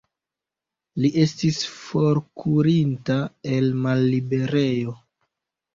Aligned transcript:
Li 1.03 1.11
estis 1.25 1.59
forkurinta 1.75 3.21
el 3.59 3.73
malliberejo. 3.87 4.99